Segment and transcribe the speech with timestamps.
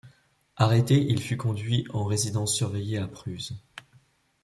[0.57, 3.51] Arrêté, il fut conduit en résidence surveillée à Pruse.